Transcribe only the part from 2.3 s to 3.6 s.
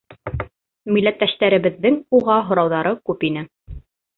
һорауҙары күп ине.